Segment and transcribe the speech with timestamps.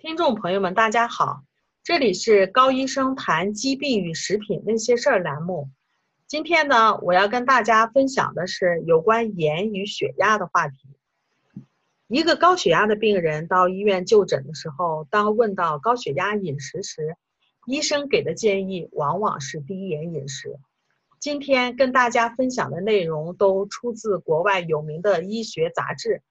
[0.00, 1.42] 听众朋友们，大家好，
[1.82, 5.70] 这里是高医生谈疾病与食品那些事儿栏目。
[6.28, 10.76] 今天呢，我要跟大家分享的是有关盐与血压的话题。
[12.06, 17.16] 一个高血压的病人到医院就诊的时候，当问到高血压饮食时，
[17.66, 20.60] 医生给的建议往往是低盐饮食。
[21.18, 26.22] 今天跟大家分享的内容都出自国外有名的医学杂志。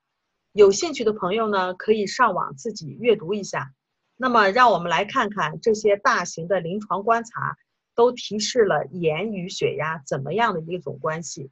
[0.57, 3.73] 有兴趣的朋友呢，可以上网自己阅读一下。
[4.15, 7.55] 那么，让我们来看看这些大型的临床观察
[7.93, 11.51] 都提示了盐与血压怎么样的一种关系。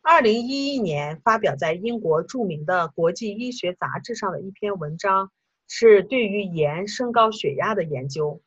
[0.00, 5.30] 二零一一年发表在英国著名的国际医学杂志上的一篇文章，
[5.68, 8.40] 是对于盐升高血压的研究。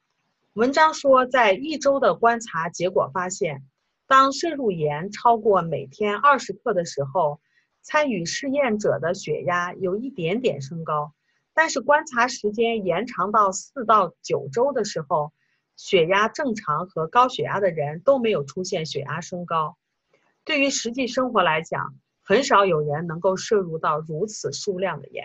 [0.53, 3.61] 文章说，在一周的观察结果发现，
[4.07, 7.39] 当摄入盐超过每天二十克的时候。
[7.81, 11.13] 参与试验者的血压有一点点升高，
[11.53, 15.31] 但是观察时间延长到四到九周的时候，
[15.75, 19.77] 血压正常和高血压的人都没有出现血压升高。
[20.43, 25.23] 对于实际生活来讲，很少有人能够摄入到如此数量的盐。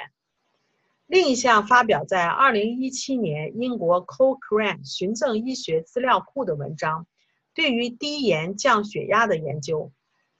[1.06, 7.06] 另一项发表在二零一七年英国 Cochrane 循证医学资料库的文章，
[7.52, 9.92] 对于低盐降血压的研究。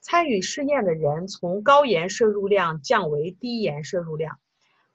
[0.07, 4.37] 参与试验的人从高盐摄入量降为低盐摄入量。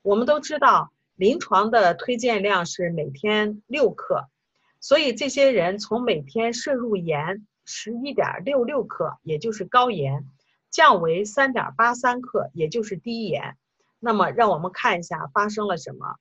[0.03, 4.29] 我们都知道，临床的推荐量是每天六克，
[4.79, 10.25] 所以这些人从每天摄入盐十一点六六克，也就是高盐，
[10.71, 13.57] 降为三点八三克，也就是低盐。
[13.99, 16.15] 那么，让我们看一下发生了什么。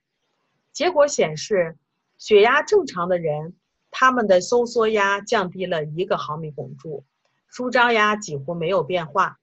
[0.73, 1.77] 结果显示，
[2.17, 3.55] 血压正常的人，
[3.91, 7.05] 他们的收缩压降低了一个毫米汞柱。
[7.49, 9.39] 舒张压几乎没有变化，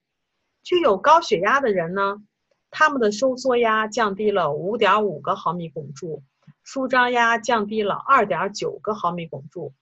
[0.63, 2.23] 具有高血压的人呢，
[2.71, 6.23] 他们的收缩压降低了五点五个毫米汞柱，
[6.63, 9.73] 舒张压降低了二点九个毫米汞柱。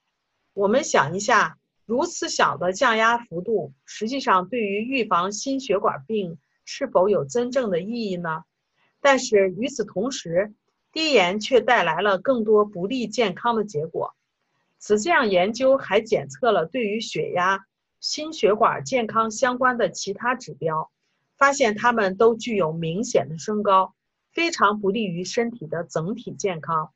[0.54, 8.44] 我们想一下，如此小的降压幅度，实际上对于预防心血管病是否有真正的意义呢？
[9.02, 10.54] 但是与此同时，
[10.92, 14.16] 低盐却带来了更多不利健康的结果。
[14.80, 17.66] 此项研究还检测了对于血压。
[18.06, 20.92] 心血管健康相关的其他指标，
[21.38, 23.96] 发现它们都具有明显的升高，
[24.32, 26.92] 非常不利于身体的整体健康。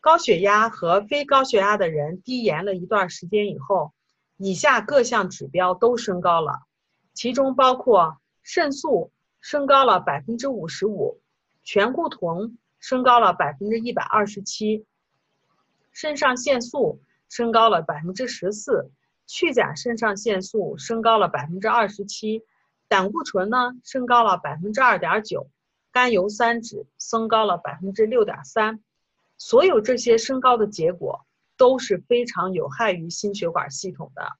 [0.00, 3.92] 高血压和非高血压的人低盐了一段时间以后，
[4.36, 6.60] 以下各项指标都升高了，
[7.12, 11.20] 其中包括肾素升高了百分之五十五，
[11.64, 14.86] 醛固酮升高了百分之一百二十七，
[15.90, 18.92] 肾上腺素升高了百分之十四。
[19.26, 22.42] 去甲肾上腺素升高了百分之二十七，
[22.88, 25.48] 胆固醇呢升高了百分之二点九，
[25.90, 28.80] 甘油三酯升高了百分之六点三，
[29.36, 31.26] 所有这些升高的结果
[31.56, 34.36] 都是非常有害于心血管系统的。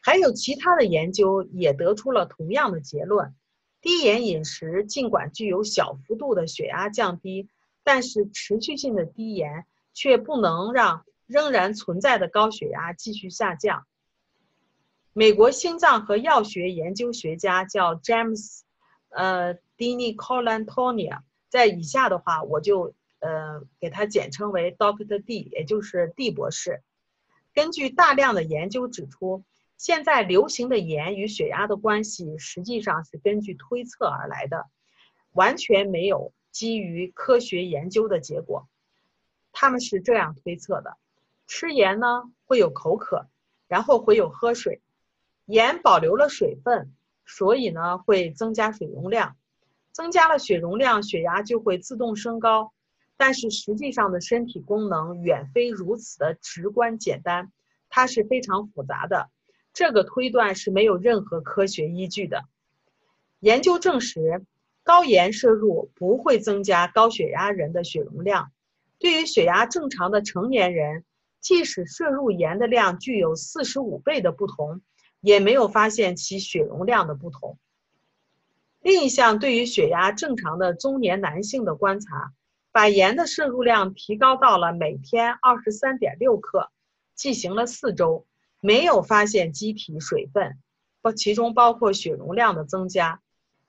[0.00, 3.34] 还有其他的研究也得出了同样的结论：
[3.80, 7.48] 低盐饮食尽管具有小幅度的血压降低，
[7.82, 11.04] 但是持续性的低盐却不能让。
[11.28, 13.86] 仍然存在的高血压继续下降。
[15.12, 18.62] 美国心脏和药学研究学家叫 James，
[19.10, 26.82] 呃，Dini c o l a n t o n i a 在以下的话我就呃给他简称为 Doctor D，也就是 D 博士。
[27.52, 29.44] 根据大量的研究指出，
[29.76, 34.66] 现在流行的盐与血压的关系实际上是根据推测而来的，
[35.32, 38.68] 完全没有基于科学研究的结果。
[39.52, 40.96] 他们是这样推测的。
[41.48, 43.26] 吃盐呢会有口渴，
[43.66, 44.82] 然后会有喝水，
[45.46, 46.92] 盐保留了水分，
[47.24, 49.34] 所以呢会增加水容量，
[49.90, 52.72] 增加了血容量，血压就会自动升高。
[53.16, 57.50] 但是实际上的身体功能远非如此的直观简单，
[57.88, 59.30] 它是非常复杂的。
[59.72, 62.44] 这个推断是没有任何科学依据的。
[63.40, 64.44] 研究证实，
[64.84, 68.52] 高盐摄入不会增加高血压人的血容量，
[68.98, 71.04] 对于血压正常的成年人。
[71.40, 74.80] 即使摄入盐的量具有四十五倍的不同，
[75.20, 77.58] 也没有发现其血容量的不同。
[78.80, 82.32] 另一项对于血压正常的中年男性的观察，
[82.70, 86.70] 把盐的摄入量提高到了每天二十三点六克，
[87.14, 88.26] 进行了四周，
[88.60, 90.58] 没有发现机体水分，
[91.00, 93.20] 包其中包括血容量的增加，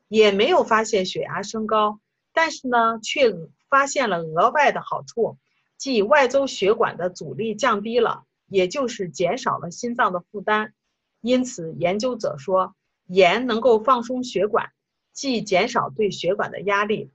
[0.08, 2.00] 也没有发现血压升高，
[2.34, 3.34] 但是呢，却
[3.68, 5.38] 发现了额外的好处。
[5.80, 10.74] 即外周血管的阻力降低了，也就是减少了心脏的负担。
[11.22, 12.76] 因此，研究者说，
[13.08, 14.72] 盐能够放松血管，
[15.14, 17.10] 即减少对血管的压力。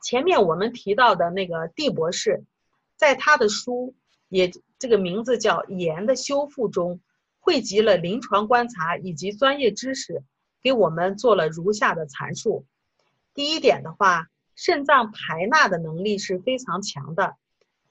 [0.00, 2.42] 前面我们提到的那个蒂博士，
[2.96, 3.94] 在他的书
[4.30, 7.00] 也这个名字叫《盐的修复》中，
[7.38, 10.22] 汇集了临床观察以及专业知识，
[10.62, 12.64] 给我们做了如下的阐述。
[13.34, 17.36] 第一点的话，肾脏排钠的能力是非常强的，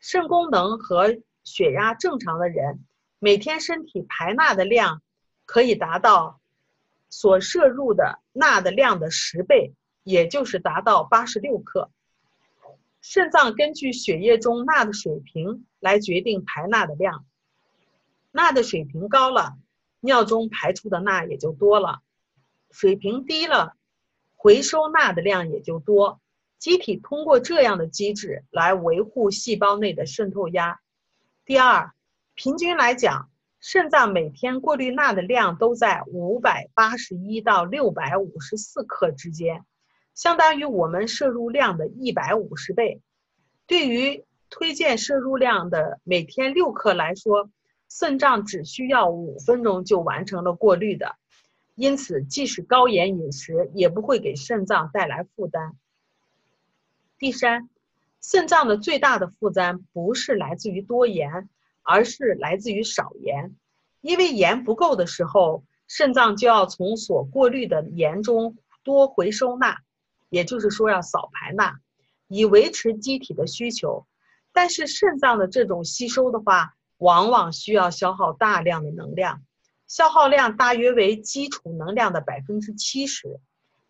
[0.02, 2.84] 肾功能和血压正常的人，
[3.20, 5.04] 每天身体排钠的量
[5.46, 6.42] 可以达到
[7.10, 11.92] 所摄入的钠的量的十倍，也就是达到八十六克。
[13.00, 17.26] 肾脏根据血液中钠的水平来决定排钠的量，
[18.32, 19.56] 钠的水平高了，
[20.00, 22.02] 尿中排出的钠也就多了；
[22.72, 23.76] 水平低了，
[24.36, 26.21] 回收钠的量也就多。
[26.62, 30.80] 机体通过这样的机制来维护细胞内的渗透压。
[31.44, 31.92] 第二，
[32.36, 39.66] 平均来讲，肾脏每天过滤钠的量都在五百八十一到六百五十四克之间。
[40.14, 43.02] 相当于我们摄入量的一百五十倍。
[43.66, 47.50] 对于推荐摄入量的每天六克来说，
[47.90, 51.16] 肾脏只需要五分钟就完成了过滤的。
[51.74, 55.76] 因此，即使高盐饮食也不会给肾脏带来负担。
[57.22, 57.70] 第三，
[58.20, 61.48] 肾脏的最大的负担不是来自于多盐，
[61.84, 63.56] 而是来自于少盐。
[64.02, 69.78] 因为盐不够的时候，肾脏就要从所过滤的盐中多回收钠。
[70.30, 71.76] 也就是说，要少排钠，
[72.28, 74.08] 以维持机体的需求。
[74.52, 79.44] 但是肾脏的这种吸收的话，往往需要消耗大量的能量，
[79.86, 83.40] 消耗量大约为基础能量的百分之七十。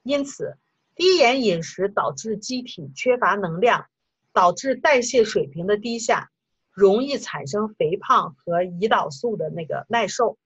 [0.03, 0.57] 因此，
[0.95, 3.85] 低盐饮食导致机体缺乏能量，
[4.33, 6.31] 导致代谢水平的低下，
[6.71, 10.37] 容易产生肥胖和胰岛素的那个耐受。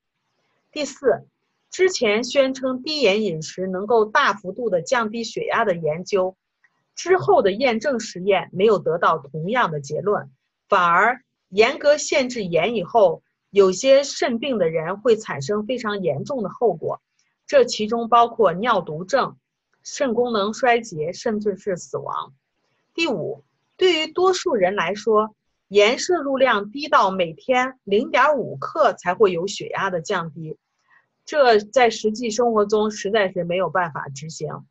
[0.72, 1.26] 第四。
[1.72, 6.38] 之前宣称低盐饮食能够大幅度的降低血压的研究，
[6.96, 10.32] 之后的验证实验没有得到同样的结论，
[10.70, 17.02] 反而严格限制盐以后，有些肾病的人会产生非常严重的后果，
[17.46, 19.36] 这其中包括尿毒症、
[19.86, 22.34] 肾功能衰竭，甚至是死亡。
[22.96, 23.44] 第五，
[23.78, 25.36] 对于多数人来说，
[25.68, 30.58] 盐摄入量低到每天零点五克才会有血压的降低。
[31.24, 34.66] 这在实际生活中实在是没有办法执行。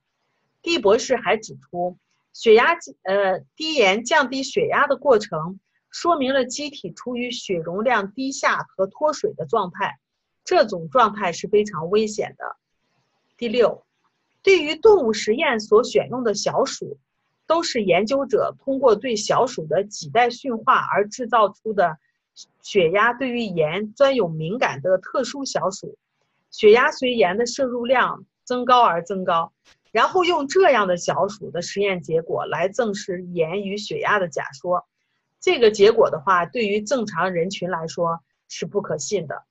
[0.62, 1.96] D 博士还指出，
[2.32, 10.00] 血压呃低盐降低血压的过程，说明了机体处于血容量低下和脱水的状态，
[10.44, 12.56] 这种状态是非常危险的。
[13.36, 13.83] 第六，
[14.44, 16.98] 对于动物实验所选用的小鼠，
[17.46, 21.96] 都是研究者通过对小鼠的几代驯化而制造出的
[22.62, 25.98] 血压对于盐专有敏感的特殊小鼠。
[26.50, 29.52] 血压随盐的摄入量增高而增高，
[29.90, 34.86] 然后用这样的小鼠的实验结果来证实盐与血压的假说，
[35.40, 39.42] 这个结果的话，对于正常人群来说是不可信的。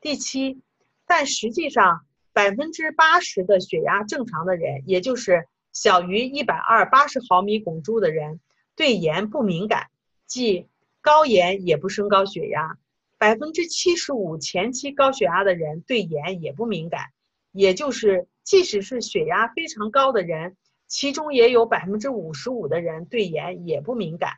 [0.00, 0.62] 第七，
[1.04, 8.40] 但实际上百分之八十的血压正常的人，也就是小于一百二八十毫米汞柱的人，
[8.76, 9.86] 对盐不敏感，
[10.26, 10.66] 即
[11.00, 12.76] 高盐也不升高血压。
[13.18, 17.06] 百分之七十五前期高血压的人对盐也不敏感，
[17.52, 20.56] 也就是即使是血压非常高的人，
[20.88, 24.32] 其中也有百分之五十五的人对盐也不敏感。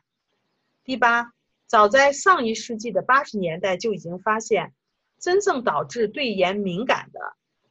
[0.83, 1.33] 第八，
[1.65, 4.73] 早在上一世纪的八十年代就已经发现，
[5.19, 7.19] 真正导致对盐敏感的，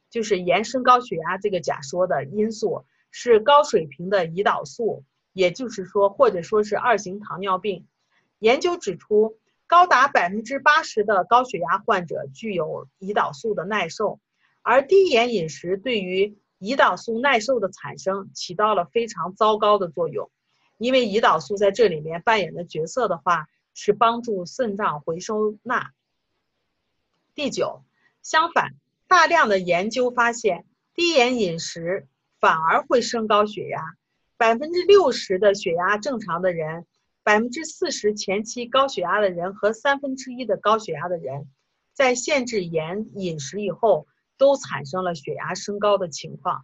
[0.09, 7.87] 就是延伸高血压这个假说的因素是高水平的胰岛素，也就是说，或者说是二型糖尿病。
[8.39, 9.37] 研究指出。
[9.69, 14.21] 高达百分之八十的高血压患者具有胰岛素的耐受，
[14.61, 20.31] 而低盐饮食对于胰岛素耐受的产生起到了非常糟糕的作用，
[20.77, 25.91] 因为胰岛素在这里面扮演的角色的话是帮助肾脏回收钠。
[27.35, 27.83] 第九，
[28.21, 28.73] 相反，
[29.07, 32.07] 大量的研究发现，低盐饮食
[32.39, 33.81] 反而会升高血压，
[34.37, 36.85] 百分之六十的血压正常的人。
[37.23, 41.45] 百分之四十前期高血压的人和三分之一的高血压的人，
[41.91, 46.63] 在限制盐饮食以后，都产生了血压升高的情况。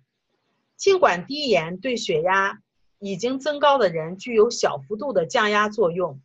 [0.77, 2.59] 尽管低盐对血压
[2.99, 6.21] 已经增高的人具有小幅度的降压作用，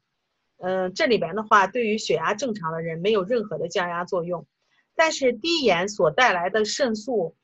[0.58, 4.46] 嗯，这里边的话对于血压正常的人没有任何的降压作用。
[4.98, 7.36] 但是低盐所带来的肾素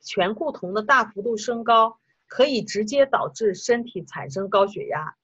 [0.00, 5.14] 醛固酮的大幅度升高，可以直接导致身体产生高血压。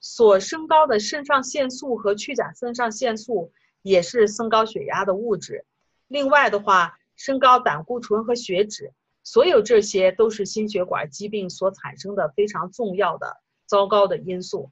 [0.00, 5.64] 所升高的肾上腺素和去甲肾上腺素也是升高血压的物质。
[6.06, 8.92] 另外的话，升高胆固醇和血脂，
[9.24, 14.70] 所有这些都是心血管疾病所产生的非常重要的糟糕的因素。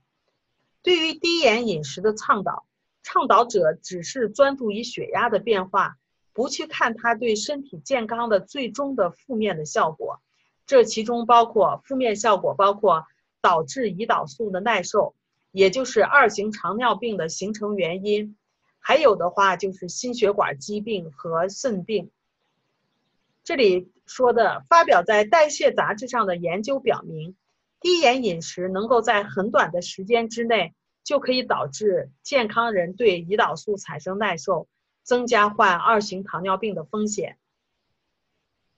[0.80, 2.66] 对于低盐饮食的倡导，
[3.02, 5.96] 倡导者只是专注于血压的变化，
[6.32, 10.20] 不去看它对身体健康的最终的负面的效果。
[10.66, 13.04] 这其中包括负面效果，包括
[13.40, 15.14] 导致胰岛素的耐受，
[15.50, 18.36] 也就是二型糖尿病的形成原因。
[18.78, 22.10] 还有的话就是心血管疾病和肾病。
[23.42, 27.36] 这里说的发表在《代谢》杂志上的研究表明，
[27.80, 34.68] 低盐饮食能够在很短的时间之内就可以导致健康人对胰岛素产生耐受，
[35.10, 37.36] 增加患二型糖尿病的风险。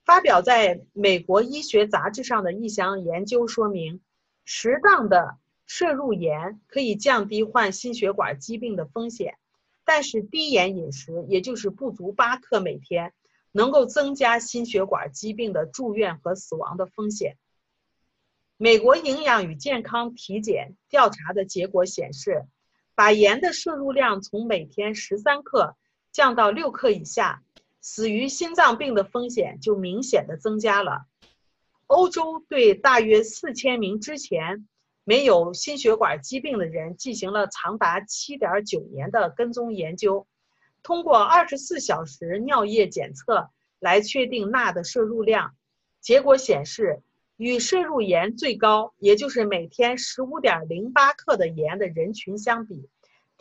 [0.03, 4.01] 发表在美国医学杂志上的一项研究说明，
[4.43, 5.37] 适当的
[5.67, 9.37] 摄入盐可以降低患心血管疾病的风险。
[9.85, 13.13] 但是低盐饮食，也就是不足八克每天，
[13.51, 17.37] 能够增加心血管疾病的住院和死亡的风险。
[18.57, 22.47] 美国营养与健康体检调查的结果显示，
[22.95, 25.77] 把盐的摄入量从每天十三克
[26.13, 27.43] 降到六克以下，
[27.81, 31.07] 死于心脏病的风险就明显的增加了。
[31.87, 34.69] 欧洲对大约四千名之前。
[35.05, 40.29] 没有心血管疾病的人进行了长达七点九年的跟踪研究，
[40.85, 43.51] 通过二十四小时尿液检测
[43.81, 45.57] 来确定钠的摄入量。
[46.01, 47.03] 结果显示，
[47.37, 52.89] 与摄入盐最高，也就是每天十五点零八克的盐的人群相比，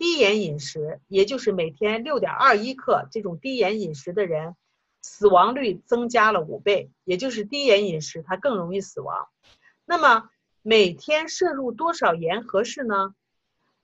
[0.02, 4.56] 低盐饮食，也就是每天六点二一克这种低盐饮食的人，
[5.00, 6.90] 死亡率增加了五倍。
[7.04, 9.28] 也就是低盐饮食它更容易死亡。
[9.86, 10.30] 那么。
[10.64, 13.16] 每天摄入多少盐合适呢？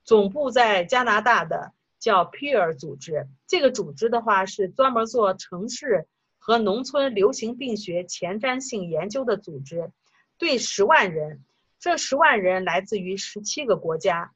[0.04, 6.06] 总部在加拿大的叫 Peer 组织，这个组织的话是专门做城市
[6.38, 9.90] 和农村流行病学前瞻性研究的组织。
[10.38, 11.42] 对十万人，
[11.80, 14.32] 这十万人来自于十七个国家，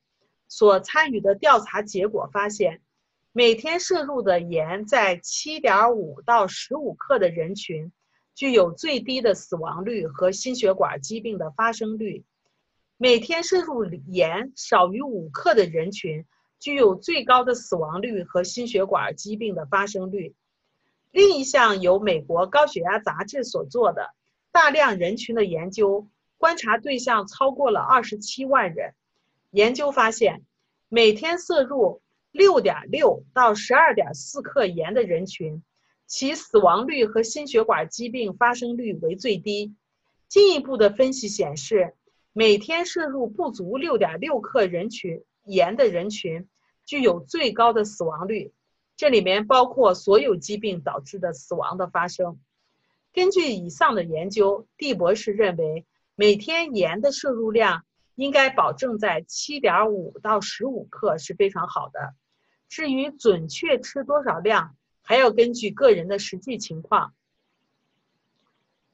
[0.54, 2.82] 所参与的调查结果发现，
[3.32, 7.90] 每天摄入的盐在七点五到十五克的人群，
[8.34, 12.26] 具有最低的死亡率和心血管疾病的发生率。
[12.98, 16.26] 每天摄入盐少于五克的人群，
[16.58, 20.34] 具有最高的死亡率和心血管疾病的发生率。
[21.12, 24.10] 另一项由美国高血压杂志所做的
[24.50, 26.06] 大量人群的研究，
[26.36, 28.92] 观察对象超过了二十七万人。
[29.52, 30.42] 研究发现，
[30.88, 35.62] 每天摄入六点六到十二点四克盐的人群，
[36.06, 39.74] 其死亡率和心血管疾病发生率为最低。
[40.28, 41.94] 进一步的分析显示。
[42.34, 46.48] 每天摄入不足六点六克人群盐的人群，
[46.86, 48.54] 具有最高的死亡率。
[48.96, 52.40] 这里面包括所有疾病导致的死亡的发生。
[53.12, 62.14] 根据以上的研究，蒂博士认为，每天盐的摄入量应该保证在七点五到十五克是非常好的。
[62.68, 67.14] 至于准确吃多少量，还要根据个人的实际情况。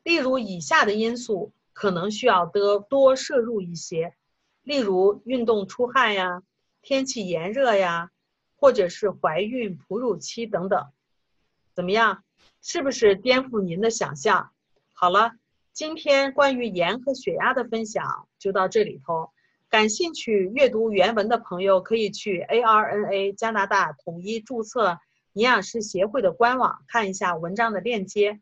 [0.03, 1.53] 例如以下的因素。
[1.81, 4.13] 可能需要得多摄入一些，
[4.65, 6.43] 例如运动出汗呀、
[6.83, 8.11] 天气炎热呀，
[8.57, 10.89] 或者是怀孕、哺乳期等等。
[11.75, 12.25] 怎么样？
[12.61, 14.51] 是不是颠覆您的想象？
[14.93, 15.37] 好了，
[15.79, 19.31] 今天关于盐和血压的分享就到这里头。
[19.69, 24.99] 感兴趣阅读原文的朋友可以去 ARNA 加拿大统一注册
[25.35, 28.41] 营养师协会的官网看一下文章的链接。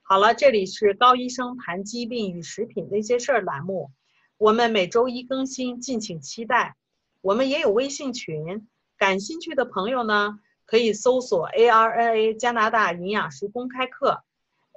[0.00, 3.90] 好了，这里是高医生谈疾病与食品那些事儿栏目，
[4.38, 6.74] 我们每周一更新，敬请期待。
[7.20, 8.66] 我们也有微信群，
[8.96, 14.24] 感兴趣的朋友呢，可以搜索 ARNA 加拿大营养师公开课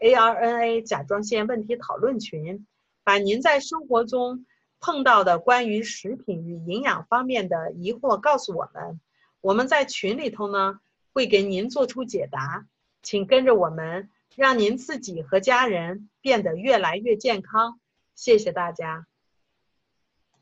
[0.01, 2.67] ，ARNA 甲状腺问题讨论群，
[3.05, 4.45] 把您在生活中
[4.81, 8.99] 碰到的关于食品与营养方面的疑惑告诉我们，
[9.39, 10.81] 我们在群里头呢
[11.13, 12.65] 会给您做出解答，
[13.01, 14.09] 请跟着我们。
[14.37, 17.81] 让您自己和家人变得越来越健康，
[18.15, 19.05] 谢谢大家。